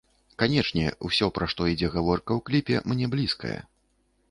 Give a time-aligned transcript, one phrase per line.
[0.43, 3.55] Канечне, усё, пра што ідзе гаворка ў кліпе, мне блізкае.